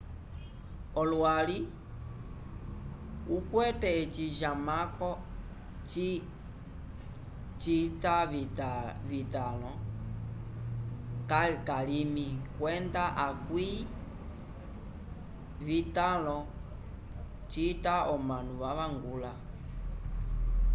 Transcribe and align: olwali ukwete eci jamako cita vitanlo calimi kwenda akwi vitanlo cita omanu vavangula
olwali 1.01 1.57
ukwete 3.37 3.89
eci 4.01 4.25
jamako 4.39 5.09
cita 7.61 8.15
vitanlo 9.11 9.71
calimi 11.67 12.27
kwenda 12.55 13.03
akwi 13.27 13.67
vitanlo 15.67 16.37
cita 17.51 17.93
omanu 18.13 18.51
vavangula 18.61 19.31